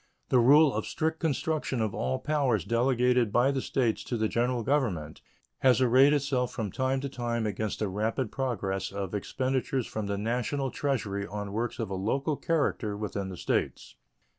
The 0.29 0.39
rule 0.39 0.73
of 0.73 0.87
strict 0.87 1.19
construction 1.19 1.79
of 1.79 1.93
all 1.93 2.17
powers 2.17 2.65
delegated 2.65 3.31
by 3.31 3.51
the 3.51 3.61
States 3.61 4.03
to 4.05 4.17
the 4.17 4.27
General 4.27 4.63
Government 4.63 5.21
has 5.59 5.79
arrayed 5.79 6.11
itself 6.11 6.51
from 6.51 6.71
time 6.71 6.99
to 7.01 7.07
time 7.07 7.45
against 7.45 7.77
the 7.77 7.87
rapid 7.87 8.31
progress 8.31 8.91
of 8.91 9.13
expenditures 9.13 9.85
from 9.85 10.07
the 10.07 10.17
National 10.17 10.71
Treasury 10.71 11.27
on 11.27 11.53
works 11.53 11.77
of 11.77 11.91
a 11.91 11.93
local 11.93 12.35
character 12.35 12.97
within 12.97 13.29
the 13.29 13.37
States. 13.37 13.93